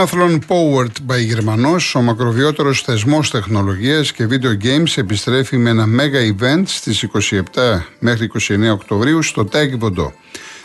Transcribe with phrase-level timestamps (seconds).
[0.00, 6.42] Gameathlon Powered by Γερμανός, ο μακροβιότερος θεσμός τεχνολογίας και video games επιστρέφει με ένα mega
[6.42, 10.12] event στις 27 μέχρι 29 Οκτωβρίου στο Τέκι Βοντό.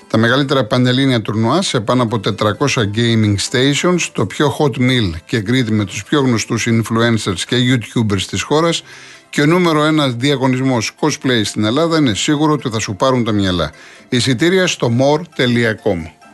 [0.07, 5.43] Τα μεγαλύτερα πανελλήνια τουρνουά σε πάνω από 400 gaming stations, το πιο hot meal και
[5.47, 8.83] grid με τους πιο γνωστούς influencers και youtubers της χώρας
[9.29, 13.31] και ο νούμερο ένας διαγωνισμός cosplay στην Ελλάδα είναι σίγουρο ότι θα σου πάρουν τα
[13.31, 13.71] μυαλά.
[14.09, 16.24] Εισιτήρια στο more.com.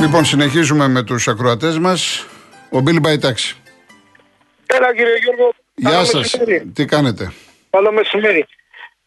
[0.00, 2.26] Λοιπόν, συνεχίζουμε με τους ακροατές μας.
[2.70, 3.56] Ο Μπίλι Μπαϊτάξη.
[4.66, 5.52] Έλα κύριε Γιώργο.
[5.74, 6.36] Γεια σας.
[6.74, 7.32] Τι κάνετε;
[7.70, 8.46] Καλό μεσημέρι.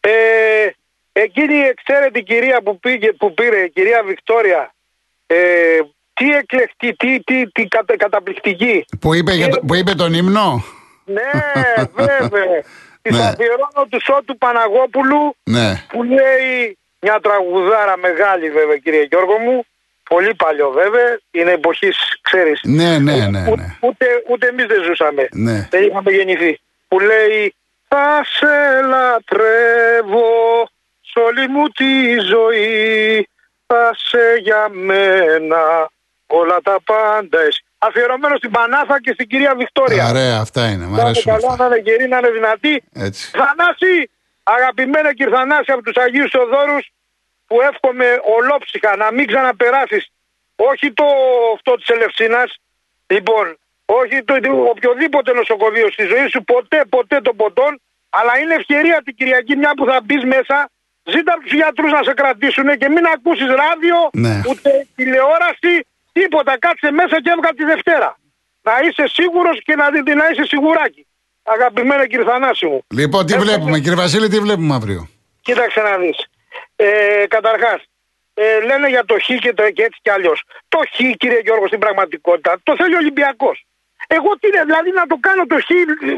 [0.00, 0.10] Ε,
[1.12, 4.74] εκείνη η εξαίρετη κυρία που, πήγε, που πήρε, η κυρία Βικτόρια,
[5.26, 5.36] ε,
[6.14, 8.84] τι εκλεκτή, τι, τι, τι κατα, καταπληκτική.
[9.00, 10.64] Που είπε, για το, που είπε τον ύμνο;
[11.04, 11.30] Ναι,
[12.06, 12.62] βέβαια.
[13.02, 13.22] Τη Ναι.
[13.22, 15.84] αφιερώνω του Σώτου Παναγόπουλου Ναι.
[15.88, 19.64] που λέει μια τραγουδάρα μεγάλη βέβαια κύριε Γιώργο μου.
[20.08, 21.18] Πολύ παλιό βέβαια.
[21.30, 22.60] Είναι εποχής, ξέρεις.
[22.62, 23.44] Ναι, ναι, ναι, ναι.
[23.50, 25.28] Ούτε, ούτε, ούτε εμείς δεν ζούσαμε.
[25.32, 25.68] Ναι.
[25.70, 26.60] Δεν είχαμε γεννηθεί.
[26.88, 27.54] Που λέει
[27.88, 30.28] Θα σε λατρεύω
[31.00, 33.28] σ' όλη μου τη ζωή
[33.66, 35.90] Θα σε για μένα
[36.26, 37.64] όλα τα πάντα εσύ».
[37.78, 40.08] Αφιερωμένος στην Πανάθα και στην κυρία Βικτόρια.
[40.08, 40.84] Ωραία, αυτά είναι.
[40.84, 41.68] Μ' Να είναι αρέσουν καλά, αυτά.
[41.68, 42.82] να είναι γεροί, να είναι δυνατοί.
[42.92, 43.30] Έτσι.
[43.30, 44.10] Θανάση,
[44.42, 46.90] αγαπημένα κύριε Θανάση από τους Αγίους Θεοδόρους
[47.46, 48.06] που εύχομαι
[48.38, 50.04] ολόψυχα να μην ξαναπεράσεις
[50.56, 51.04] όχι το
[51.54, 52.50] αυτό της Ελευσίνας
[53.06, 53.58] λοιπόν
[54.00, 59.02] όχι το, το οποιοδήποτε νοσοκομείο στη ζωή σου ποτέ ποτέ των ποτών αλλά είναι ευκαιρία
[59.04, 60.68] την Κυριακή μια που θα μπεις μέσα
[61.12, 64.40] ζήτα από τους γιατρούς να σε κρατήσουν και μην ακούσεις ράδιο Ναι.
[64.48, 65.74] ούτε τηλεόραση
[66.12, 68.18] τίποτα κάτσε μέσα και έβγα τη Δευτέρα
[68.62, 71.06] να είσαι σίγουρος και να, δει- να είσαι σιγουράκι
[71.42, 75.08] αγαπημένα κύριε Θανάση μου Λοιπόν, τι Εύχομαι- βλέπουμε, κύριε Βασίλη, τι βλέπουμε αύριο;
[75.42, 76.18] Κοίταξε να δεις.
[76.76, 77.82] Ε, καταρχάς,
[78.34, 80.42] ε, λένε για το Χ και, το, και έτσι κι αλλιώς.
[80.68, 83.66] Το Χ, κύριε Γιώργο, στην πραγματικότητα, το θέλει ο Ολυμπιακός.
[84.06, 85.68] Εγώ τι είναι, δηλαδή να το κάνω το Χ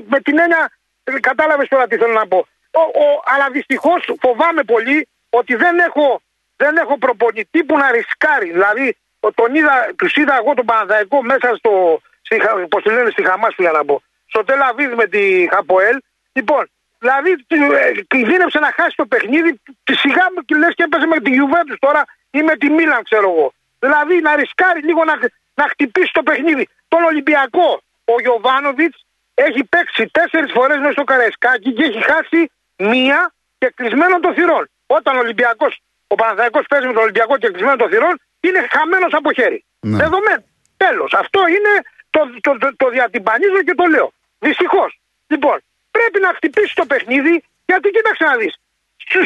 [0.07, 0.73] με την έννοια,
[1.05, 2.47] ε, κατάλαβες τώρα τι θέλω να πω.
[2.71, 6.21] Ο, ο, αλλά δυστυχώς φοβάμαι πολύ ότι δεν έχω,
[6.57, 8.51] δεν έχω προπονητή που να ρισκάρει.
[8.51, 12.91] Δηλαδή, ο- τον είδα, τους είδα εγώ τον Παναδαϊκό μέσα στο, στη, Χα- πώς τη
[12.91, 14.03] λένε, στη Χαμάς που για να πω.
[14.27, 15.99] Στο Τελαβίδ με τη Χαποέλ.
[16.33, 19.61] Λοιπόν, Δηλαδή ε, κινδύνεψε να χάσει το παιχνίδι.
[19.85, 23.03] Τη σιγά μου και λες και έπαιζε με τη Juventus τώρα ή με τη Μίλαν,
[23.03, 23.53] ξέρω εγώ.
[23.79, 25.15] Δηλαδή να ρισκάρει λίγο να,
[25.55, 26.69] να χτυπήσει το παιχνίδι.
[26.89, 33.33] Τον Ολυμπιακό, ο Γιωβάνοβιτς έχει παίξει τέσσερις φορές μέσα στο Καραϊσκάκι και έχει χάσει μία
[33.59, 34.71] και κλεισμένο των θυρών.
[34.87, 39.13] Όταν ο Ολυμπιακός, ο Παναθαϊκός παίζει με τον Ολυμπιακό και κλεισμένο των θυρών, είναι χαμένος
[39.13, 39.65] από χέρι.
[39.81, 39.97] Ναι.
[39.97, 40.43] Δεδομένο.
[40.77, 41.15] Τέλος.
[41.15, 41.73] Αυτό είναι
[42.11, 44.13] το, το, το, το διατυμπανίζω και το λέω.
[44.39, 45.01] Δυστυχώς.
[45.27, 45.59] Λοιπόν,
[45.97, 47.35] πρέπει να χτυπήσει το παιχνίδι
[47.69, 48.55] γιατί κοίταξε να δεις.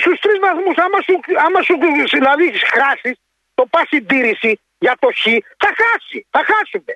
[0.00, 1.14] Στου τρεις βαθμούς, άμα σου,
[1.46, 1.74] άμα σου
[2.14, 3.12] δηλαδή χάσει
[3.54, 5.22] το πα συντήρηση για το χ,
[5.62, 6.18] θα χάσει.
[6.34, 6.92] Θα χάσουμε.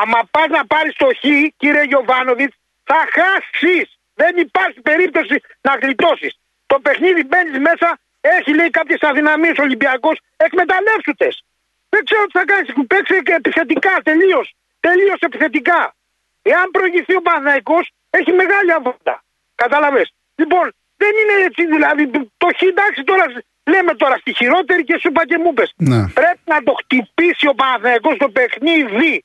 [0.00, 1.22] Άμα πας να πάρεις το χ,
[1.60, 3.88] κύριε Γιωβάνοβιτς, θα χάσεις.
[4.14, 6.32] Δεν υπάρχει περίπτωση να γλιτώσεις.
[6.66, 11.44] Το παιχνίδι μπαίνεις μέσα, έχει λέει κάποιες αδυναμίες ο Ολυμπιακός, εκμεταλλεύσου τες.
[11.88, 12.68] Δεν ξέρω τι θα κάνεις.
[12.86, 14.54] Παίξε και επιθετικά, τελείως.
[14.80, 15.94] Τελείως επιθετικά.
[16.42, 19.24] Εάν προηγηθεί ο Παναθηναϊκός έχει μεγάλη αβόντα.
[19.54, 20.08] Κατάλαβες.
[20.34, 22.02] Λοιπόν, δεν είναι έτσι δηλαδή.
[22.42, 23.24] Το χ εντάξει τώρα
[23.72, 25.72] λέμε τώρα στη χειρότερη και σου είπα και μου είπες.
[25.76, 26.00] Ναι.
[26.08, 29.24] Πρέπει να το χτυπήσει ο Παναθηναϊκός το παιχνίδι.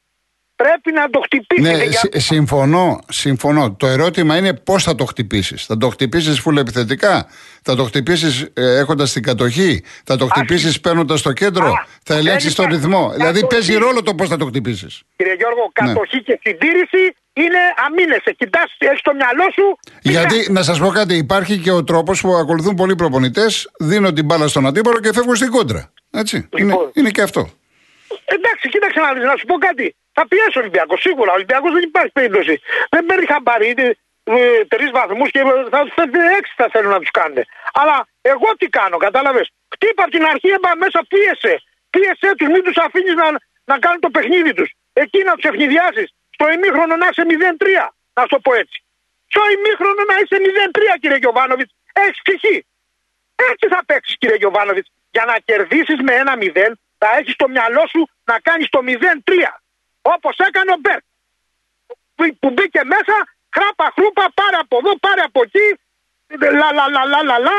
[0.55, 1.61] Πρέπει να το χτυπήσει.
[1.61, 3.73] Ναι, Δεν για- συ- συμφωνώ, συμφωνώ.
[3.75, 5.65] Το ερώτημα είναι πώς θα το χτυπήσεις.
[5.65, 7.27] Θα το χτυπήσεις φουλεπιθετικά,
[7.63, 12.15] θα το χτυπήσεις ε, έχοντας την κατοχή, θα το χτυπήσεις παίρνοντας το κέντρο, Α, θα
[12.15, 12.85] δεν ελέγξει τον υπάρχει.
[12.87, 13.47] ρυθμό; Δηλαδή Κατοχή.
[13.61, 15.01] παίζει ρόλο το πώς θα το χτυπήσεις.
[15.15, 15.87] Κύριε Γιώργο, Ναι.
[15.87, 18.31] κατοχή και συντήρηση είναι αμήνεσαι.
[18.37, 19.79] Κοιτάς, έχεις στο μυαλό σου.
[20.01, 24.25] Γιατί να σας πω κάτι, υπάρχει και ο τρόπος που ακολουθούν πολλοί προπονητές, δίνω την
[24.25, 25.93] μπάλα στον αντίπαλο και φεύγουν στην κόντρα.
[26.11, 26.49] Έτσι.
[26.57, 26.91] Είναι, Λοιπόν.
[26.93, 27.49] είναι και αυτό.
[28.25, 29.95] Εντάξει, κοίταξε να δεις, να σου πω κάτι.
[30.13, 31.31] Θα πιέσει ο Ολυμπιακός, σίγουρα.
[31.31, 32.61] Ο Ολυμπιακός δεν υπάρχει περίπτωση.
[32.89, 33.69] Δεν παίρνει χαμπάρι
[34.23, 35.41] ε, τρεις βαθμούς και
[35.73, 36.03] θα, θα,
[36.37, 37.37] έξι θα θέλουν να τους κάνουν.
[37.81, 41.53] Αλλά εγώ τι κάνω, κατάλαβες; Χτύπα από την αρχή, έμπα μέσα, πίεσε.
[41.93, 43.27] Πίεσέ τους, μην τους αφήνεις να,
[43.69, 44.69] να κάνουν το παιχνίδι τους.
[45.03, 46.07] Εκεί να τους ευνηδιάσεις.
[46.41, 48.83] Στο ημίχρονο να είσαι 0-3, να σου το πω έτσι.
[49.27, 51.73] Στο ημίχρονο να είσαι 0-3, κύριε Γιωβάνοβιτς.
[51.93, 52.65] Έχεις ψυχή.
[53.51, 54.89] Έτσι θα παίξεις, κύριε Γιωβάνοβιτς.
[55.11, 59.61] Για να κερδίσεις με ένα 0, θα έχεις στο μυαλό σου να κάνεις το 0-3.
[60.01, 61.03] Όπως έκανε ο Μπέρκ.
[62.15, 63.15] Που, που μπήκε μέσα,
[63.55, 65.67] χράπα χρούπα, πάρε από εδώ, πάρε από εκεί.
[66.59, 67.57] Λα λα λα λα λα λα.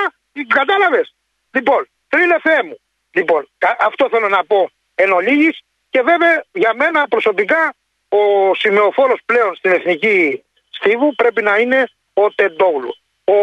[0.48, 1.14] Κατάλαβες.
[1.50, 2.78] Λοιπόν, τρίλε Θεέ μου.
[3.10, 5.60] Λοιπόν, κα- αυτό θέλω να πω εν ολίγης.
[5.90, 7.74] Και βέβαια για μένα προσωπικά
[8.18, 12.96] ο σημεοφόρος πλέον στην εθνική στίβου πρέπει να είναι ο Τεντόγλου.
[13.24, 13.36] Ο,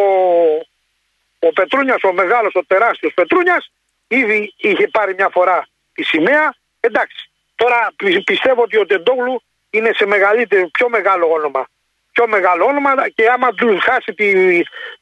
[1.39, 3.71] ο Πετρούνιας, ο μεγάλος, ο τεράστιος Πετρούνιας
[4.07, 6.55] ήδη είχε πάρει μια φορά τη σημαία.
[6.79, 7.93] Εντάξει, τώρα
[8.23, 11.67] πιστεύω ότι ο Τεντόγλου είναι σε μεγαλύτερο, πιο μεγάλο όνομα.
[12.11, 14.31] Πιο μεγάλο όνομα και άμα τους χάσει τη,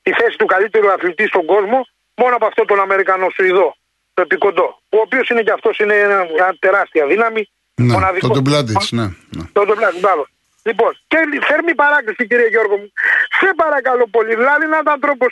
[0.02, 3.76] τη θέση του καλύτερου αθλητή στον κόσμο, μόνο από αυτό τον Αμερικανό Σουηδό,
[4.14, 7.50] το επικοντό, ο οποίος είναι και αυτός είναι μια τεράστια δύναμη.
[7.82, 8.28] Ναι, μοναδικό.
[8.28, 9.06] το ντουμπλάτη, ναι.
[9.36, 9.44] ναι.
[9.54, 10.28] Το ντουμπλάτη, μπράβο.
[10.68, 11.18] Λοιπόν, και
[11.50, 12.92] θερμή παράκληση κύριε Γιώργο μου.
[13.40, 15.26] Σε παρακαλώ πολύ, δηλαδή να ήταν τρόπο.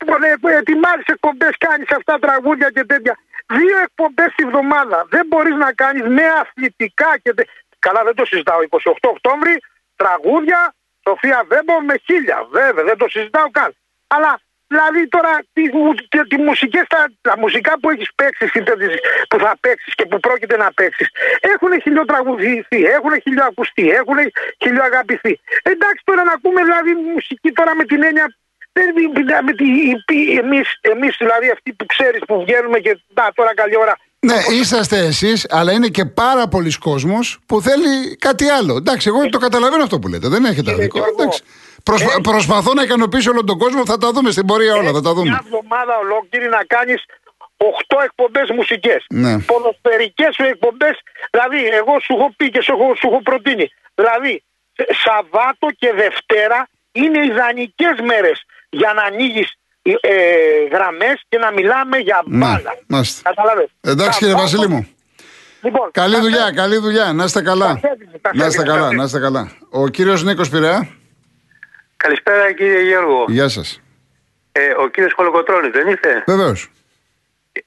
[0.00, 3.14] Λοιπόν, ε, ετοιμάζεις εκπομπές, κάνεις αυτά τραγούδια και τέτοια.
[3.58, 5.06] Δύο εκπομπές τη βδομάδα.
[5.14, 7.30] Δεν μπορείς να κάνεις με αθλητικά και.
[7.78, 8.60] Καλά, δεν το συζητάω.
[8.62, 9.54] 28 Οκτώβρη,
[9.96, 10.74] τραγούδια,
[11.06, 12.38] Σοφία Βέμπο με χίλια.
[12.50, 13.70] Βέβαια, δεν το συζητάω καν.
[14.06, 14.40] Αλλά
[14.72, 15.62] Δηλαδή τώρα τι,
[16.10, 18.44] τι, τι μουσικές, τα, τα, μουσικά που έχεις παίξει,
[19.28, 21.08] που θα παίξεις και που πρόκειται να παίξεις,
[21.40, 24.18] έχουν χιλιοτραγουδιστεί, έχουν χιλιοακουστεί, έχουν
[24.62, 25.40] χιλιοαγαπηθεί.
[25.62, 28.26] Εντάξει τώρα να ακούμε δηλαδή μουσική τώρα με την έννοια.
[29.46, 33.94] Με τη, εμείς, εμείς δηλαδή αυτοί που ξέρεις που βγαίνουμε και να, τώρα καλή ώρα
[34.24, 38.76] ναι, είσαστε εσείς, αλλά είναι και πάρα πολλοί κόσμος που θέλει κάτι άλλο.
[38.76, 40.28] Εντάξει, εγώ το καταλαβαίνω αυτό που λέτε.
[40.28, 41.00] Δεν έχετε άδικο.
[41.84, 42.12] Προσπα...
[42.12, 44.92] Ε, προσπαθώ να ικανοποιήσω όλο τον κόσμο, θα τα δούμε στην πορεία όλα.
[44.92, 45.28] Θα τα δούμε.
[45.28, 47.04] Μια εβδομάδα ολόκληρη να κάνεις
[47.56, 49.04] 8 εκπομπές μουσικές.
[49.08, 49.38] Ναι.
[49.38, 50.94] Ποδοσφαιρικές σου εκπομπές.
[51.30, 53.66] Δηλαδή, εγώ σου έχω πει και σου έχω, σου έχω προτείνει.
[53.94, 54.42] Δηλαδή,
[55.02, 59.48] Σαββάτο και Δευτέρα είναι ιδανικές μέρες για να ανοίγεις
[59.82, 59.90] ε,
[60.72, 62.72] γραμμές και να μιλάμε για ναι, μπάλα.
[62.86, 63.00] Ναι,
[63.80, 64.88] Εντάξει, κύριε Βασίλη μου.
[65.62, 67.12] Λοιπόν, καλή δουλειά, καλή δουλειά.
[67.12, 67.80] Να είστε καλά.
[68.34, 69.50] Να είστε καλά, να είστε καλά.
[69.70, 70.88] Ο κύριος Νίκος Πειραιά.
[72.04, 73.24] Καλησπέρα κύριε Γιώργο.
[73.28, 73.82] Γεια σας.
[74.52, 76.70] Ε, ο κύριος Κολοκοτρώνης δεν είστε; Βεβαίως.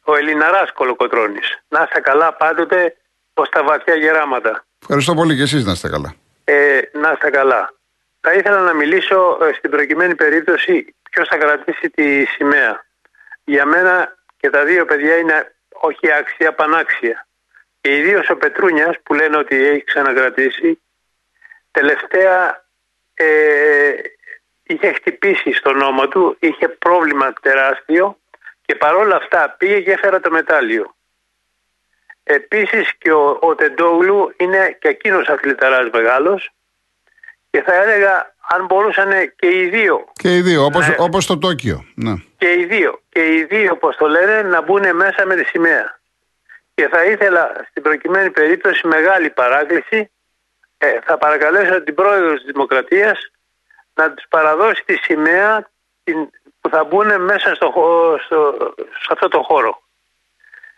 [0.04, 1.60] Ο Ελληναράς Κολοκοτρώνης.
[1.68, 2.95] Να είστε καλά πάντοτε
[3.34, 4.66] ως τα βαθιά γεράματα.
[4.81, 6.16] Ευχαριστώ πολύ και εσείς να είστε καλά.
[6.44, 7.74] Ε, να είστε καλά.
[8.22, 12.86] Θα ήθελα να μιλήσω ε, στην προκειμένη περίπτωση ποιος θα κρατήσει τη σημαία.
[13.44, 17.28] Για μένα και τα δύο παιδιά είναι όχι άξια, πανάξια.
[17.81, 20.81] Και ιδίως ο Πετρούνιας που λένε ότι έχει ξανακρατήσει,
[21.72, 22.66] τελευταία
[23.13, 23.25] ε,
[24.67, 28.17] είχε χτυπήσει στον νόμο του, είχε πρόβλημα τεράστιο
[28.65, 30.95] και παρόλα αυτά πήγε και έφερα το μετάλλιο.
[32.23, 36.49] Επίσης και ο, ο Τεντόγλου είναι και εκείνος αθληταράς μεγάλος
[37.49, 40.11] και θα έλεγα αν μπορούσαν και οι δύο.
[40.13, 40.95] Και οι δύο, όπως, ναι.
[40.97, 41.85] όπως το Τόκιο.
[41.95, 42.13] Ναι.
[42.37, 45.99] Και οι δύο, και οι δύο όπως το λένε να μπουν μέσα με τη σημαία.
[46.73, 50.11] Και θα ήθελα στην προκειμένη περίπτωση μεγάλη παράκληση
[50.77, 53.31] ε, θα παρακαλέσω την πρόεδρο της Δημοκρατίας
[53.97, 55.69] να τους παραδώσει τη σημαία
[56.61, 57.73] που θα μπουν μέσα στο,
[58.25, 59.81] στο, σε αυτό το χώρο.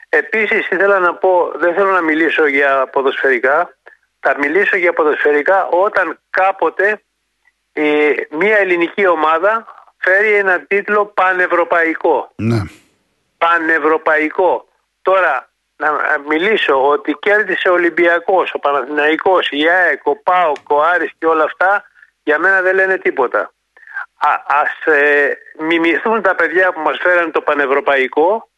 [0.09, 3.77] Επίσης ήθελα να πω, δεν θέλω να μιλήσω για ποδοσφαιρικά,
[4.19, 7.01] θα μιλήσω για ποδοσφαιρικά όταν κάποτε
[7.73, 9.65] ε, μια ελληνική ομάδα
[9.97, 12.31] φέρει ένα τίτλο πανευρωπαϊκό.
[12.35, 12.61] Ναι.
[13.37, 14.67] Πανευρωπαϊκό.
[15.01, 15.91] Τώρα να
[16.27, 21.43] μιλήσω ότι κέρδισε ο Ολυμπιακός, ο Παναθηναϊκός, η ΑΕΚ, ο ΠΑΟΚ, ο Άρης και όλα
[21.43, 21.83] αυτά
[22.23, 23.53] για μένα δεν λένε τίποτα.
[24.17, 28.49] Α, ας ε, μιμηθούν τα παιδιά που μας φέραν το πανευρωπαϊκό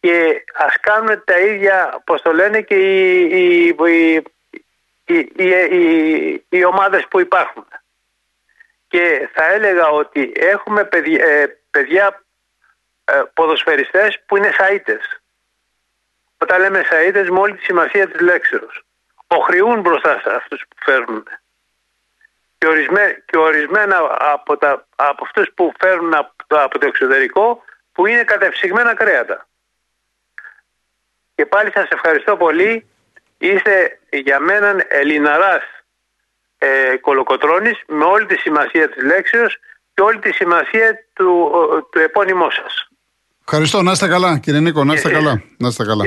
[0.00, 4.22] και ας κάνουν τα ίδια, πώς το λένε, και οι, οι,
[5.04, 7.66] οι, οι, οι ομάδες που υπάρχουν.
[8.88, 12.22] Και θα έλεγα ότι έχουμε παιδιά, ε, παιδιά
[13.04, 15.20] ε, ποδοσφαιριστές που είναι σαΐτες.
[16.38, 18.82] Όταν λέμε σαΐτες με όλη τη σημασία της λέξεως.
[19.26, 21.26] Οχριούν μπροστά σε αυτούς που φέρνουν
[22.62, 26.14] και, ορισμέ, και ορισμένα από, τα, από αυτούς που φέρνουν
[26.48, 29.48] από το, εξωτερικό που είναι κατευσυγμένα κρέατα.
[31.34, 32.86] Και πάλι σας ευχαριστώ πολύ.
[33.38, 35.62] Είστε για μένα Ελληναράς
[36.58, 39.56] ε, κολοκοτρώνης με όλη τη σημασία της λέξεως
[39.94, 41.50] και όλη τη σημασία του,
[41.92, 42.88] του επώνυμό σας.
[43.44, 43.82] Ευχαριστώ.
[43.82, 44.84] Να είστε καλά κύριε Νίκο.
[44.84, 45.42] Να είστε καλά.
[45.56, 46.04] Να είστε καλά.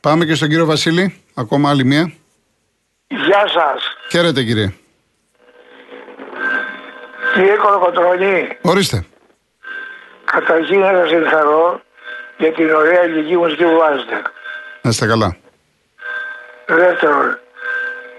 [0.00, 1.22] Πάμε και στον κύριο Βασίλη.
[1.34, 2.12] Ακόμα άλλη μία.
[3.06, 3.82] Γεια σας.
[4.10, 4.72] Χαίρετε κύριε.
[7.34, 8.48] Κύριε Κολοκοτρώνη.
[8.60, 9.04] Ορίστε.
[10.24, 11.80] Καταρχήν να σας ευχαρώ
[12.38, 14.22] για την ωραία ηλική μουσική που βάζετε.
[14.82, 15.36] Να είστε καλά.
[16.66, 17.38] Δεύτερον,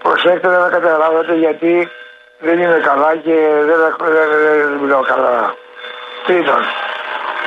[0.03, 1.89] προσέξτε να καταλάβετε γιατί
[2.39, 3.35] δεν είναι καλά και
[3.65, 5.55] δεν, δεν, δεν μιλάω καλά.
[6.25, 6.61] Τρίτον,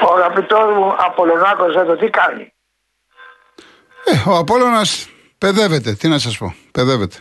[0.09, 2.53] ο αγαπητός μου Απολωνάκος εδώ τι κάνει;
[4.05, 7.17] Ε, ο Απόλλωνας παιδεύεται, τι να σας πω, παιδεύεται.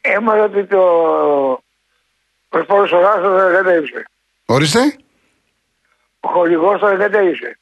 [0.00, 0.82] Έμαθα ότι το
[2.58, 4.04] ο σπόρος ο Ράσος δεν τέρισε.
[4.46, 4.96] Ορίστε.
[6.20, 7.58] Ο χορηγός το δεν τέρισε.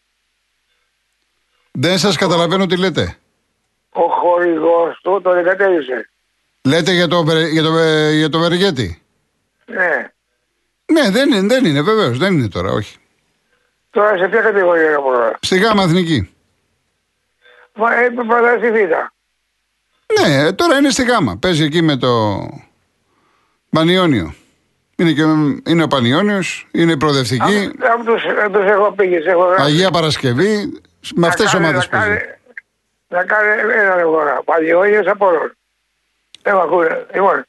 [1.71, 3.17] Δεν σας καταλαβαίνω τι λέτε.
[3.91, 6.09] Ο χορηγός του το δεν τέρισε.
[6.63, 7.79] Λέτε για το, για το,
[8.11, 9.03] για το Βεργέτη.
[9.67, 10.13] Ναι.
[10.87, 12.97] Ναι, δεν είναι, δεν είναι βεβαίως, δεν είναι τώρα, όχι.
[13.91, 15.39] Τώρα σε ποια κατηγορία είναι πρώτα.
[15.41, 16.35] Στη γάμα εθνική.
[17.75, 18.77] Μα έπρεπε στη Β.
[20.21, 21.37] Ναι, τώρα είναι στη Γάμα.
[21.37, 22.39] Παίζει εκεί με το
[23.71, 24.35] Πανιόνιο.
[24.97, 25.23] Είναι, και,
[25.71, 27.71] είναι ο Πανιόνιος, είναι η προοδευτική.
[27.93, 28.23] Από τους,
[28.53, 29.17] τους έχω πήγε.
[29.17, 29.63] Έχω γράψει.
[29.65, 30.81] Αγία Παρασκευή.
[31.15, 32.33] Με αυτές τις Να κάνει- ομάδες να κάνει- παίζει.
[33.09, 34.43] Να κάνει ένα αγορά.
[34.45, 35.57] Παλιόνιος από όλων.
[36.43, 37.07] Δεν με ακούνε.
[37.15, 37.45] Λοιπόν,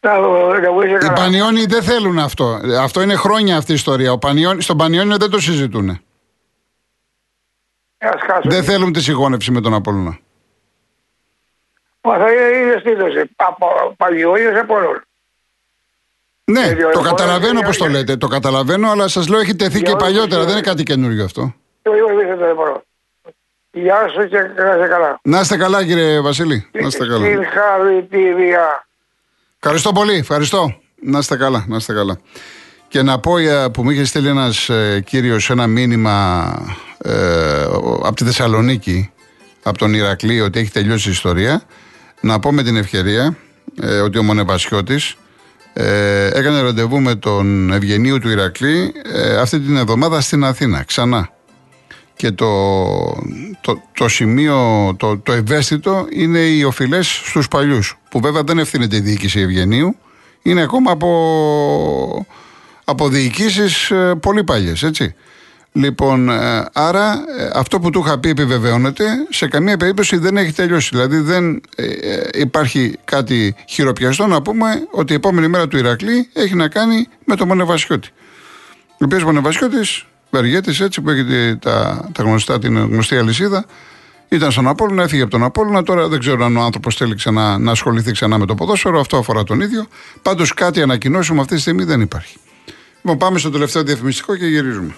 [0.00, 1.12] να δω, να μου είσαι Οι καλά.
[1.12, 2.60] Πανιόνιοι δεν θέλουν αυτό.
[2.80, 4.12] Αυτό είναι χρόνια αυτή η ιστορία.
[4.12, 5.88] Ο Πανιόνι, στον Πανιόνιο δεν το συζητούν.
[7.98, 8.40] Ας χάσω.
[8.48, 10.18] Δεν θέλουν τη συγχώνευση με τον Απόλλωνα.
[12.00, 13.24] Μα θα είναι ίδιο τίτλος.
[13.36, 15.02] Από Παλιόνιος από όλων.
[16.50, 18.16] Ναι, Ε, το εγώ- καταλαβαίνω εγώ- πώς το λέτε.
[18.16, 20.34] Το καταλαβαίνω, αλλά σας λέω έχει τεθεί και Εγώ- παλιότερα.
[20.34, 21.54] εγώ- Δεν είναι κάτι καινούριο αυτό.
[21.82, 22.82] Το είπα εμείς δεν το μπορώ.
[23.70, 25.18] Γεια σου και να είσαι καλά.
[25.22, 26.68] Να είστε καλά, κύριε Βασίλη.
[26.72, 27.26] Να είστε καλά.
[27.26, 28.86] Συγχαρητήρια.
[29.60, 30.14] Ευχαριστώ πολύ.
[30.14, 30.80] Ευχαριστώ.
[31.02, 31.64] Να είστε καλά.
[31.68, 32.18] Να είστε καλά.
[32.88, 36.46] Και να πω ε, που μου είχες στείλει ένας ε, κύριος ένα μήνυμα
[36.98, 37.62] ε,
[38.02, 39.12] από τη Θεσσαλονίκη,
[39.62, 41.62] από τον Ηρακλή, ότι έχει τελειώσει η ιστορία.
[42.20, 43.36] Να πω με την ευκαιρία
[43.82, 45.16] ε, ότι ο Μονεβασιώτης
[45.72, 51.30] ε, έκανε ραντεβού με τον Ευγενίου του Ηρακλή ε, αυτή την εβδομάδα στην Αθήνα, ξανά.
[52.16, 52.46] Και το,
[53.60, 57.98] το, το σημείο, το, το ευαίσθητο είναι οι οφειλές στους παλιούς.
[58.10, 59.96] Που βέβαια δεν ευθύνεται η διοίκηση Ευγενίου,
[60.42, 62.26] είναι ακόμα από,
[62.84, 65.14] από διοικήσεις πολύ παλιές, έτσι.
[65.72, 70.52] Λοιπόν, ε, άρα ε, αυτό που του είχα πει επιβεβαιώνεται, σε καμία περίπτωση δεν έχει
[70.52, 70.88] τελειώσει.
[70.92, 76.28] Δηλαδή δεν ε, ε, υπάρχει κάτι χειροπιαστό να πούμε ότι η επόμενη μέρα του Ηρακλή
[76.32, 78.08] έχει να κάνει με τον Μονεβασιώτη.
[78.90, 83.64] Ο οποίος Μονεβασιώτης, Βεργέτης, έτσι που έχει τα, τα γνωστά, την γνωστή αλυσίδα,
[84.28, 85.82] ήταν στον Απόλλωνα, έφυγε από τον Απόλλωνα.
[85.82, 89.00] Τώρα δεν ξέρω αν ο άνθρωπος θέλει ξανά να ασχοληθεί ξανά με το ποδόσφαιρο.
[89.00, 89.86] Αυτό αφορά τον ίδιο.
[90.22, 92.36] Πάντως κάτι ανακοινώσιμο αυτή τη στιγμή δεν υπάρχει.
[92.96, 94.94] Λοιπόν, πάμε στο τελευταίο διαφημιστικό και γυρίζουμε.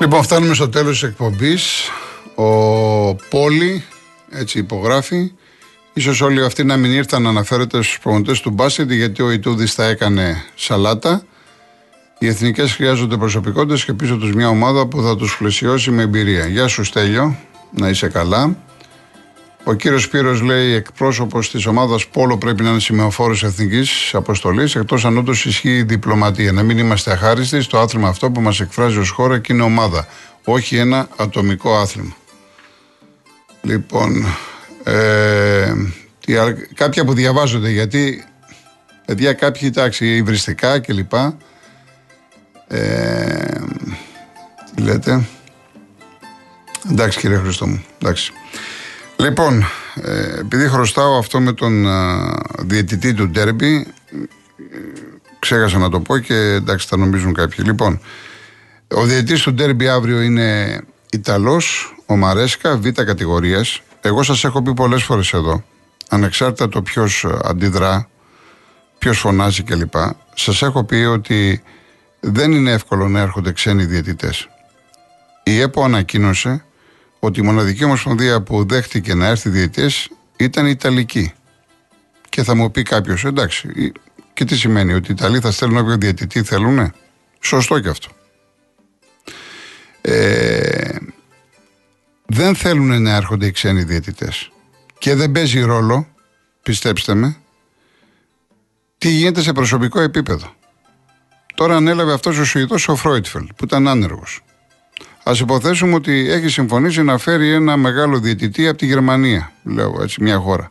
[0.00, 1.90] Λοιπόν, φτάνουμε στο τέλος της εκπομπής.
[2.34, 3.84] Ο Πόλη,
[4.30, 5.32] έτσι υπογράφει.
[5.92, 9.74] Ίσως όλοι αυτοί να μην ήρθαν να αναφέρεται στους προμονητές του μπάσκετ γιατί ο Ιτούδης
[9.74, 11.22] τα έκανε σαλάτα.
[12.18, 16.46] Οι εθνικές χρειάζονται προσωπικότητες και πίσω τους μια ομάδα που θα τους πλαισιώσει με εμπειρία.
[16.46, 17.36] Γεια σου, Στέλιο,
[17.70, 18.56] να είσαι καλά.
[19.68, 25.04] Ο κύριος Σπύρος λέει: Εκπρόσωπος της ομάδας Πόλο πρέπει να είναι σημεοφόρος εθνικής αποστολής, εκτός
[25.04, 26.52] αν όντως ισχύει η διπλωματία.
[26.52, 30.06] Να μην είμαστε αχάριστοι στο άθλημα αυτό που μας εκφράζει ως χώρα και είναι ομάδα.
[30.44, 32.16] Όχι ένα ατομικό άθλημα.
[33.62, 34.26] Λοιπόν,
[34.84, 35.72] ε,
[36.24, 38.24] τι άλλα- κάποια που διαβάζονται γιατί
[39.04, 41.12] παιδιά κάποιοι εντάξει υβριστικά κλπ.
[42.68, 43.60] Ε,
[44.74, 45.24] τι λέτε;
[46.90, 47.84] Εντάξει κύριε Χριστό μου.
[48.02, 48.32] Εντάξει.
[49.20, 54.16] Λοιπόν, ε, επειδή χρωστάω αυτό με τον α, διαιτητή του Ντέρμπι, ε,
[55.38, 57.64] ξέχασα να το πω και εντάξει θα νομίζουν κάποιοι.
[57.68, 58.00] Λοιπόν,
[58.94, 63.80] ο διαιτητής του Ντέρμπι αύριο είναι Ιταλός, ο Μαρέσκα, β' κατηγορίας.
[64.00, 65.64] Εγώ σας έχω πει πολλές φορές εδώ,
[66.08, 68.08] ανεξάρτητα το ποιος ε, αντιδρά,
[68.98, 69.94] ποιος φωνάζει κλπ.
[70.34, 71.62] Σας έχω πει ότι
[72.20, 74.48] δεν είναι εύκολο να έρχονται ξένοι διαιτητές.
[75.42, 76.64] Η ΕΠΟ ανακοίνωσε
[77.18, 81.32] ότι η μοναδική ομοσπονδία που δέχτηκε να έρθει διαιτητές ήταν η Ιταλική.
[82.28, 83.92] Και θα μου πει κάποιος, εντάξει, η-
[84.34, 86.92] και τι σημαίνει, ότι οι Ιταλοί θα στέλνουν όποιο διαιτητή θέλουνε;
[87.40, 88.08] Σωστό και αυτό.
[90.00, 90.96] Ε,
[92.26, 94.50] δεν θέλουν να έρχονται οι ξένοι διαιτητές.
[94.98, 96.08] Και δεν παίζει ρόλο,
[96.62, 97.36] πιστέψτε με,
[98.98, 100.54] τι γίνεται σε προσωπικό επίπεδο.
[101.54, 104.40] Τώρα ανέλαβε αυτός ο Σουηδός ο Φρόιτφελ, που ήταν άνεργος.
[105.28, 110.22] Α υποθέσουμε ότι έχει συμφωνήσει να φέρει ένα μεγάλο διαιτητή από τη Γερμανία, λέω έτσι,
[110.22, 110.70] μια χώρα.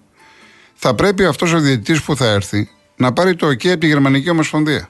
[0.73, 4.29] Θα πρέπει αυτός ο διαιτητής που θα έρθει να πάρει το OK από τη Γερμανική
[4.29, 4.89] Ομοσπονδία.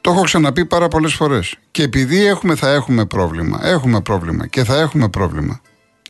[0.00, 1.56] Το έχω ξαναπεί πάρα πολλές φορές.
[1.70, 5.60] Και επειδή έχουμε, θα έχουμε πρόβλημα, έχουμε πρόβλημα και θα έχουμε πρόβλημα.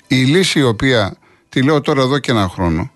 [0.07, 1.17] Η λύση η οποία
[1.49, 2.91] τη λέω τώρα εδώ και ένα χρόνο,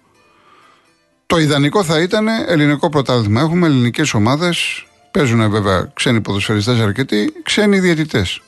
[1.26, 3.40] το ιδανικό θα ήταν ελληνικό πρωτάθλημα.
[3.40, 8.40] Έχουμε ελληνικές ομάδες, παίζουν βέβαια ξένοι ποδοσφαιριστές αρκετοί, ξένοι διαιτητές.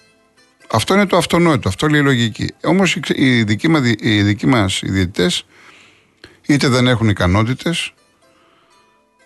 [0.70, 2.54] Αυτό είναι το αυτονόητο, αυτό λέει η λογική.
[2.62, 5.46] Όμως οι, ξε- οι δικοί μα οι δικοί μας οι διαιτητές
[6.46, 7.92] είτε δεν έχουν ικανότητες,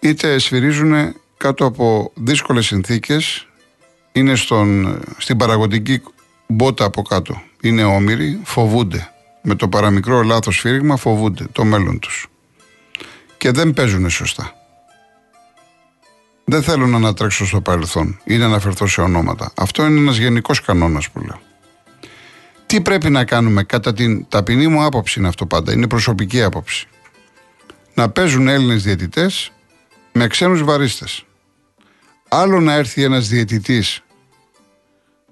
[0.01, 3.47] είτε σφυρίζουν κάτω από δύσκολες συνθήκες,
[4.13, 6.03] είναι στον, στην παραγωγική
[6.47, 7.43] μπότα από κάτω.
[7.61, 9.11] Είναι όμοιροι, φοβούνται.
[9.43, 12.27] Με το παραμικρό λάθος σφύριγμα φοβούνται το μέλλον τους.
[13.37, 14.60] Και δεν παίζουν σωστά.
[16.51, 19.53] Δεν θέλω να ανατρέξω στο παρελθόν ή να αναφερθώ σε ονόματα.
[19.57, 21.41] Αυτό είναι ένας γενικός κανόνας που λέω.
[22.67, 26.89] Τι πρέπει να κάνουμε κατά την ταπεινή μου άποψη είναι αυτό πάντα, είναι προσωπική άποψη.
[27.95, 29.53] Να παίζουν Έλληνες διαιτητές
[30.13, 31.25] με ξένους βαρίστες.
[32.29, 34.03] Άλλο να έρθει ένας διαιτητής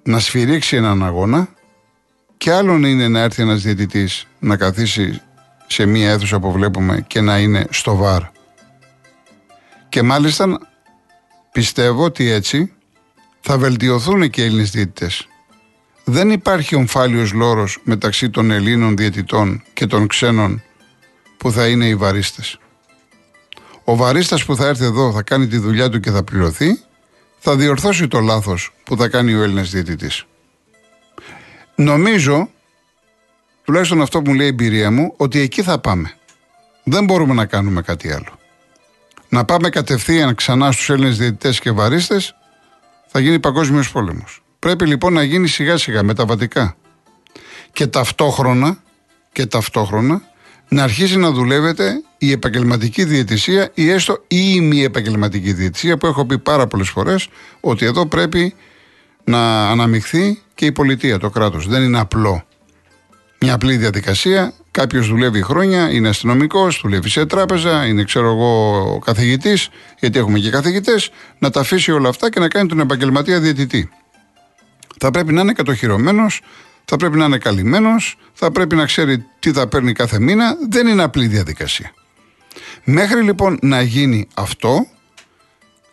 [0.03, 1.49] να σφυρίξει έναν αγώνα
[2.37, 5.21] Και άλλον είναι να έρθει ένας διαιτητής να καθίσει
[5.67, 8.23] σε μία αίθουσα που βλέπουμε και να είναι στο βαρ.
[9.89, 10.59] Και μάλιστα
[11.59, 12.73] πιστεύω ότι έτσι
[13.41, 15.29] θα βελτιωθούν και οι Έλληνες διαιτητές.
[16.05, 20.63] Δεν υπάρχει ομφάλιος λόρος μεταξύ των Ελλήνων διαιτητών και των ξένων
[21.37, 22.59] που θα είναι οι βαρίστες.
[23.85, 26.79] Ο βαρίστας που θα έρθει εδώ θα κάνει τη δουλειά του και θα πληρωθεί,
[27.39, 30.25] θα διορθώσει το λάθος που θα κάνει ο Έλληνας διαιτητής.
[31.75, 32.51] Νομίζω,
[33.65, 36.13] τουλάχιστον αυτό που μου λέει η εμπειρία μου, ότι εκεί θα πάμε.
[36.85, 38.38] Δεν μπορούμε να κάνουμε κάτι άλλο.
[39.29, 42.35] Να πάμε κατευθείαν ξανά στους Έλληνες διαιτητές και βαρίστες
[43.07, 44.43] θα γίνει παγκόσμιος πόλεμος.
[44.59, 46.77] Πρέπει λοιπόν να γίνει σιγά σιγά μεταβατικά.
[47.73, 48.79] Και ταυτόχρονα,
[49.33, 50.23] και ταυτόχρονα
[50.69, 56.27] να αρχίσει να δουλεύεται η επαγγελματική διαιτησία ή έστω η μη επαγγελματική διαιτησία που έχω
[56.27, 57.29] πει πάρα πολλές φορές
[57.61, 58.55] ότι εδώ πρέπει
[59.25, 61.67] να αναμειχθεί και η πολιτεία, το κράτος.
[61.67, 62.43] Δεν είναι απλό.
[63.41, 64.53] Μια απλή διαδικασία.
[64.79, 69.69] Κάποιος δουλεύει χρόνια, είναι αστυνομικός, δουλεύει σε τράπεζα, είναι ξέρω εγώ καθηγητής,
[69.99, 73.91] γιατί έχουμε και καθηγητές, να τα αφήσει όλα αυτά και να κάνει τον επαγγελματία διαιτητή.
[74.99, 76.41] Θα πρέπει να είναι κατοχυρωμένος,
[76.85, 80.57] θα πρέπει να είναι καλυμμένος, θα πρέπει να ξέρει τι θα παίρνει κάθε μήνα.
[80.69, 81.93] Δεν είναι απλή διαδικασία.
[82.85, 84.87] Μέχρι λοιπόν να γίνει αυτό,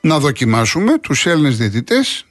[0.01, 2.25] να δοκιμάσουμε τους Έλληνες διαιτητές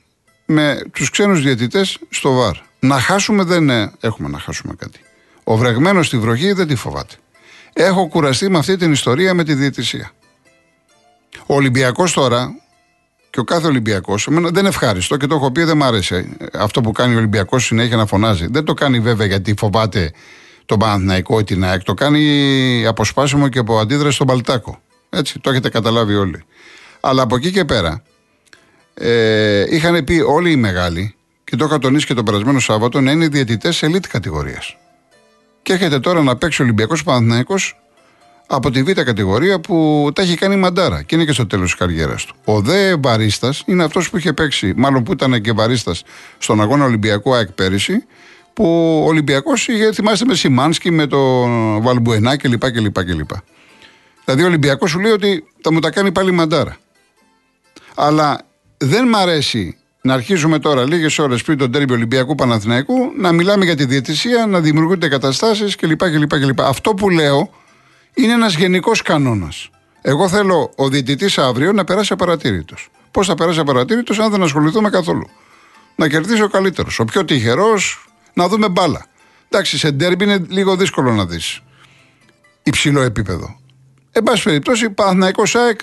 [0.47, 2.57] με τους ξένους διαιτητές στο ΒΑΡ.
[2.81, 3.71] Να χάσουμε δεν
[4.01, 5.04] έχουμε να χάσουμε κάτι.
[5.45, 7.15] Ο βρεγμένος στη βροχή δεν τη φοβάται.
[7.73, 10.11] Έχω κουραστεί με αυτή την ιστορία με τη διαιτησία.
[11.47, 12.55] Ο Ολυμπιακός τώρα
[13.31, 16.81] και ο κάθε Ολυμπιακός, δεν είναι ευχάριστο και το έχω πει, δεν μ' άρεσε αυτό
[16.81, 18.47] που κάνει ο Ολυμπιακός συνέχεια να φωνάζει.
[18.51, 20.13] Δεν το κάνει βέβαια γιατί φοβάται
[20.67, 21.83] τον Παναθηναϊκό ή την ΑΕΚ.
[21.83, 24.81] Το κάνει αποσπάσιμο και από αντίδραση στον Παλτάκο.
[25.11, 26.45] Έτσι, το έχετε καταλάβει όλοι.
[27.01, 28.03] Αλλά από εκεί και πέρα,
[28.95, 31.15] ε, είχαν πει όλοι οι μεγάλοι,
[31.45, 34.77] και το είχα τονίσει και τον περασμένο Σάββατο, να είναι διαιτητές ελίτ κατηγορίας.
[35.65, 37.55] Και έχετε τώρα να παίξει ο Ολυμπιακός Παναθυναϊκό
[38.47, 41.79] από τη β' κατηγορία που τα έχει κάνει μαντάρα και είναι και στο τέλος της
[41.79, 42.35] καριέρας του.
[42.45, 46.03] Ο δε μπαρίστας είναι αυτός που είχε παίξει, μάλλον που ήταν και μπαρίστας
[46.39, 48.05] στον αγώνα Ολυμπιακού ΑΕΚ πέρυσι,
[48.53, 48.65] που
[49.05, 52.71] ο Ολυμπιακός είχε, θυμάστε με Σιμάνσκι, με τον Βαλμπουενά κλπ.
[52.71, 53.31] κλπ, κλπ.
[54.25, 56.77] Δηλαδή ο Ολυμπιακός σου λέει ότι θα μου τα κάνει πάλι μαντάρα.
[57.95, 58.41] Αλλά
[58.77, 63.65] δεν μ' αρέσει να αρχίζουμε τώρα, λίγες ώρες πριν τον τέρμι Ολυμπιακού Παναθηναϊκού, να μιλάμε
[63.65, 66.61] για τη διαιτησία, να δημιουργούνται καταστάσεις κλπ, κλπ, κλπ.
[66.61, 67.51] Αυτό που λέω
[68.15, 69.71] είναι ένας γενικός κανόνας.
[70.03, 72.89] Εγώ θέλω ο διαιτητής αύριο να περάσει απαρατήρητος.
[73.11, 75.29] Πώς θα περάσει απαρατήρητος, αν δεν ασχοληθούμε καθόλου.
[75.97, 76.99] Να κερδίσει ο καλύτερος.
[76.99, 79.07] Ο πιο τυχερός, να δούμε μπάλα.
[79.49, 81.61] Εντάξει, σε ντέρμπι είναι λίγο δύσκολο να δεις
[82.63, 83.61] υψηλό επίπεδο.
[84.13, 85.81] Εν πάση περιπτώσει, Παναθηναϊκός ΣΑΕΚ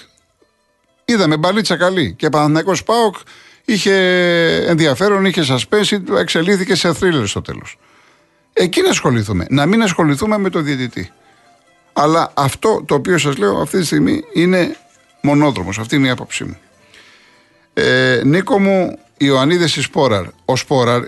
[1.05, 2.15] είδαμε μπαλίτσα καλή.
[2.17, 3.15] Και Παναθηναϊκός ΠΑΟΚ
[3.73, 3.95] είχε
[4.67, 7.77] ενδιαφέρον, είχε suspense, εξελίχθηκε σε θρίλερ στο τέλος.
[8.53, 9.45] Εκεί να ασχοληθούμε.
[9.49, 11.11] Να μην ασχοληθούμε με το διαιτητή.
[11.93, 14.75] Αλλά αυτό το οποίο σας λέω αυτή τη στιγμή είναι
[15.21, 15.79] μονόδρομος.
[15.79, 16.57] Αυτή είναι η άποψή μου.
[17.73, 20.25] Ε, Νίκο μου, Ιωαννίδης η Σπόραρ.
[20.45, 21.03] Ο Σπόραρ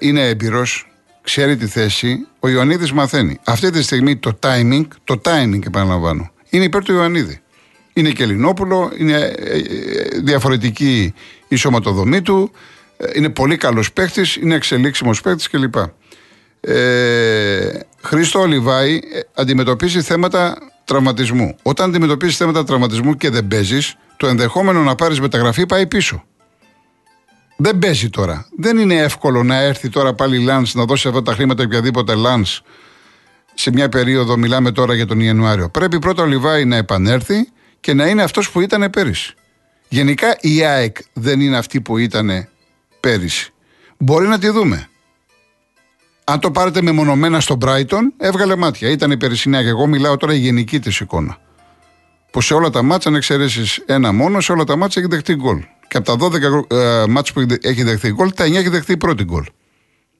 [0.00, 2.26] είναι έμπειρος, ξέρει τη θέση.
[2.40, 3.40] Ο Ιωαννίδης μαθαίνει.
[3.44, 7.40] Αυτή τη στιγμή το timing, το timing επαναλαμβάνω, είναι υπέρ του Ιωαννίδη.
[8.00, 11.14] Είναι και Ελληνόπουλο, είναι ε, ε, διαφορετική
[11.48, 12.50] η σωματοδομή του,
[12.96, 15.74] ε, είναι πολύ καλός παίχτη, είναι εξελίξιμος παίχτη κλπ.
[16.60, 19.00] Ε, Χρήστο Ολιβάη
[19.34, 21.56] αντιμετωπίζει θέματα τραυματισμού.
[21.62, 26.24] Όταν αντιμετωπίζεις θέματα τραυματισμού και δεν παίζεις, το ενδεχόμενο να πάρεις μεταγραφή πάει πίσω.
[27.56, 28.46] Δεν παίζει τώρα.
[28.56, 32.14] Δεν είναι εύκολο να έρθει τώρα πάλι η Λάνς να δώσει αυτά τα χρήματα οποιαδήποτε
[32.14, 32.62] Λάνς
[33.54, 35.68] σε μια περίοδο, μιλάμε τώρα για τον Ιανουάριο.
[35.68, 37.48] Πρέπει πρώτα ο Λιβάη να επανέλθει
[37.80, 39.34] και να είναι αυτός που ήταν πέρυσι.
[39.88, 42.48] Γενικά η ΑΕΚ δεν είναι αυτή που ήταν
[43.00, 43.52] πέρυσι.
[43.98, 44.88] Μπορεί να τη δούμε.
[46.24, 48.90] Αν το πάρετε μεμονωμένα στο Brighton, έβγαλε μάτια.
[48.90, 51.38] Ήταν η περσινιά και εγώ μιλάω τώρα η γενική της εικόνα.
[52.30, 55.34] Που σε όλα τα μάτια, αν εξαιρέσεις ένα μόνο, σε όλα τα μάτια έχει δεχτεί
[55.34, 55.64] γκολ.
[55.88, 56.26] Και από τα
[56.68, 59.44] 12 ε, μάτια που έχει δεχτεί γκολ, τα 9 έχει δεχτεί πρώτη γκολ.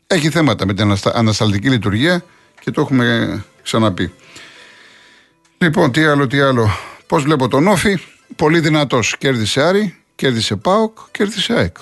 [0.06, 2.24] Έχει θέματα με την ανασταλτική λειτουργία
[2.60, 4.12] και το έχουμε ξαναπεί.
[5.58, 6.70] Λοιπόν, τι άλλο, τι άλλο.
[7.10, 7.98] Πώς βλέπω τον Όφη,
[8.36, 9.16] πολύ δυνατός.
[9.18, 11.76] Κέρδισε Άρη, κέρδισε Πάοκ, κέρδισε ΑΕΚ.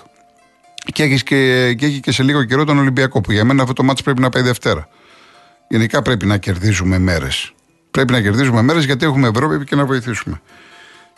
[0.92, 3.74] Και έχεις και, και, έχει και σε λίγο καιρό τον Ολυμπιακό, που για μένα αυτό
[3.74, 4.88] το μάτι πρέπει να πάει Δευτέρα.
[5.68, 7.52] Γενικά πρέπει να κερδίζουμε μέρες.
[7.90, 10.40] Πρέπει να κερδίζουμε μέρες γιατί έχουμε Ευρώπη και να βοηθήσουμε.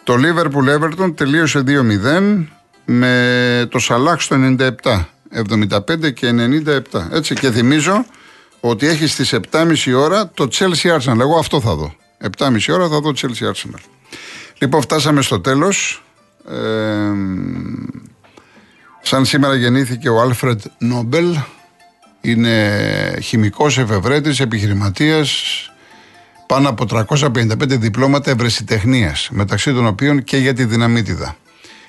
[0.05, 2.44] Το Liverpool Everton τελείωσε 2-0
[2.85, 5.05] με το Σαλάχ στο 97.
[5.70, 6.31] 75 και
[6.92, 7.11] 97.
[7.12, 8.05] Έτσι και θυμίζω
[8.61, 11.20] ότι έχεις στις 7.30 ώρα το Chelsea Arsenal.
[11.20, 11.94] Εγώ αυτό θα δω.
[12.38, 14.00] 7.30 ώρα θα δω Chelsea Arsenal.
[14.59, 16.05] Λοιπόν, φτάσαμε στο τέλος.
[16.49, 17.12] Ε,
[19.03, 21.37] σαν σήμερα γεννήθηκε ο Άλφρεντ Νόμπελ,
[22.20, 25.31] Είναι χημικός εφευρέτης, επιχειρηματίας,
[26.46, 31.37] πάνω από 355 διπλώματα ευρεσιτεχνίας, μεταξύ των οποίων και για τη δυναμίτιδα.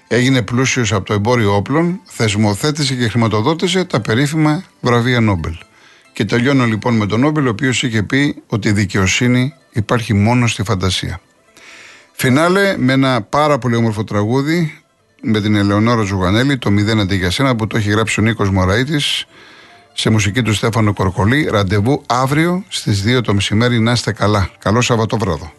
[0.07, 5.53] Έγινε πλούσιος από το εμπόριο όπλων, θεσμοθέτησε και χρηματοδότησε τα περίφημα βραβεία Νόμπελ.
[6.13, 10.47] Και τελειώνω λοιπόν με τον Νόμπελ, ο οποίος είχε πει ότι η δικαιοσύνη υπάρχει μόνο
[10.47, 11.19] στη φαντασία.
[12.11, 14.81] Φινάλε με ένα πάρα πολύ όμορφο τραγούδι
[15.21, 18.49] με την Ελεονόρα Ζουγανέλη, το 0 αντί για σένα, που το έχει γράψει ο Νίκος
[18.49, 19.25] Μωραήτης
[19.93, 21.49] σε μουσική του Στέφανο Κορκολή.
[21.51, 23.79] Ραντεβού αύριο στις 2 το μεσημέρι.
[23.79, 24.49] Να είστε καλά.
[24.59, 25.53] Καλό Σαββατόβραδο.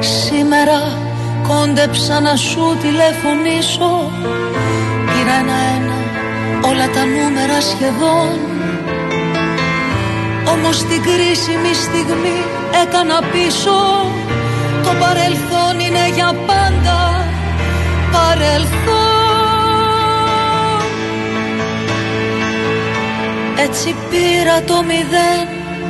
[0.00, 1.05] Σήμερα
[1.48, 4.10] κόντεψα να σου τηλεφωνήσω.
[5.06, 5.96] Πήρα ένα-ένα
[6.68, 8.38] όλα τα νούμερα σχεδόν.
[10.52, 12.38] Όμως την κρίσιμη στιγμή
[12.82, 13.78] έκανα πίσω.
[14.84, 17.26] Το παρελθόν είναι για πάντα.
[18.12, 19.06] Παρελθόν.
[23.56, 25.46] Έτσι πήρα το μηδέν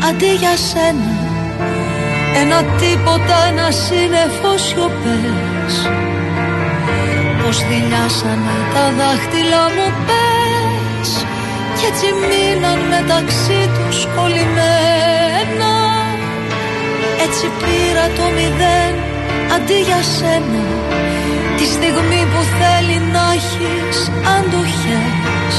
[0.09, 1.16] αντί για σένα
[2.41, 5.75] Ένα τίποτα, ένα σύννεφο σιωπές.
[7.41, 11.11] Πως δειλιάσανε τα δάχτυλα μου πες.
[11.77, 15.73] Κι έτσι μείναν μεταξύ τους κολλημένα.
[17.25, 18.95] Έτσι πήρα το μηδέν
[19.55, 20.65] αντί για σένα.
[21.57, 23.99] Τη στιγμή που θέλει να έχεις
[24.37, 25.57] αντοχές.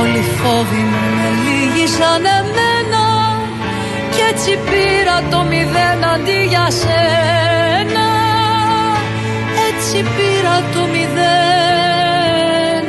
[0.00, 2.78] Όλοι οι φόβοι μου με λύγησαν εμένα.
[2.88, 2.97] Κι
[4.40, 8.06] έτσι πήρα το μηδέν αντί για σένα.
[9.68, 12.84] Έτσι πήρα το μηδέν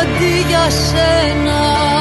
[0.00, 1.97] αντί για σένα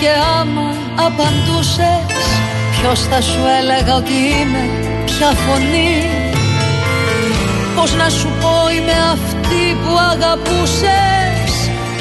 [0.00, 2.16] και άμα απαντούσες
[2.70, 4.64] Ποιος θα σου έλεγα ότι είμαι
[5.04, 5.94] πια φωνή.
[7.76, 11.52] Πώς να σου πω είμαι αυτή που αγαπούσες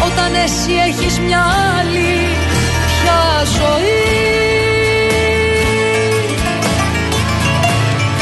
[0.08, 1.44] Όταν εσύ έχεις μια
[1.78, 2.12] άλλη
[2.96, 3.24] πια
[3.58, 4.04] ζωή.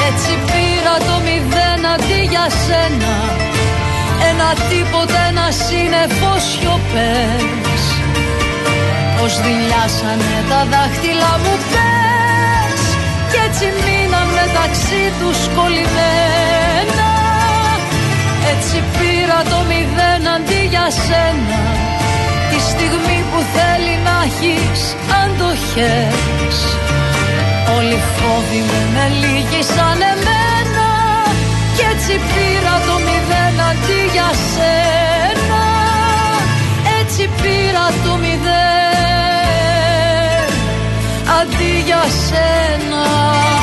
[0.07, 3.15] Έτσι πήρα το μηδέν αντί για σένα
[4.29, 7.72] Ένα τίποτα, ένα σύννεφο σιωπές
[9.23, 12.81] πως δειλιάσανε τα δάχτυλα μου πες
[13.31, 17.11] Κι έτσι μείναν μεταξύ τους κολλημένα.
[18.51, 21.61] Έτσι πήρα το μηδέν αντί για σένα.
[22.49, 24.81] Τη στιγμή που θέλει να έχεις
[25.21, 26.57] αντοχές
[27.75, 30.89] Όλοι οι φόβοι με με λύγησαν εμένα.
[31.75, 35.63] Κι έτσι πήρα το μηδέν αντί για σένα.
[36.99, 39.12] Έτσι πήρα το μηδέν
[41.27, 43.62] αντί για σένα.